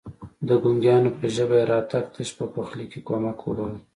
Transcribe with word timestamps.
د 0.47 0.49
ګونګيانو 0.63 1.09
په 1.17 1.25
ژبه 1.35 1.55
يې 1.59 1.65
راتګ 1.71 2.05
تش 2.13 2.29
په 2.39 2.45
پخلي 2.53 2.85
کې 2.91 2.99
کمک 3.07 3.37
وباله. 3.43 3.79